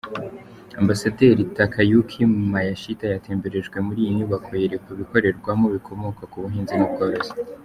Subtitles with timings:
[0.81, 2.19] Ambasaderi Takayuki
[2.51, 7.31] Miyashita yatemberejwe muri iyi nyubako yerekwa ibikorerwamo bikomoka ku buhinzi n'ubworozi.